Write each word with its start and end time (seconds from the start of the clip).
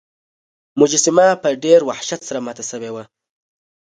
مجسمه 0.79 1.27
په 1.43 1.49
ډیر 1.63 1.79
وحشت 1.89 2.21
سره 2.29 2.39
ماته 2.45 2.63
شوې 2.71 2.91
وه. 2.95 3.03